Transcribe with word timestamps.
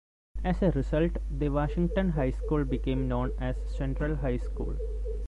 As 0.43 0.63
a 0.63 0.71
result, 0.71 1.11
the 1.29 1.49
Washington 1.49 2.09
High 2.09 2.31
School 2.31 2.65
became 2.65 3.07
known 3.07 3.33
as 3.39 3.55
Central 3.69 4.15
High 4.15 4.37
School. 4.37 4.75